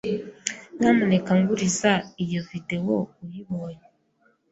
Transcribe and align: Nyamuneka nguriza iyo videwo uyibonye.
Nyamuneka 0.77 1.31
nguriza 1.39 1.91
iyo 2.23 2.41
videwo 2.49 2.95
uyibonye. 3.23 3.85